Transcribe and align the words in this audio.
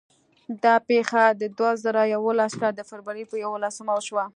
دا 0.63 0.75
پېښه 0.89 1.23
د 1.41 1.43
دوه 1.57 1.71
زره 1.83 2.01
یولسم 2.13 2.57
کال 2.61 2.73
د 2.75 2.81
فبرورۍ 2.89 3.23
په 3.27 3.35
یوولسمه 3.45 3.91
وشوه. 3.95 4.25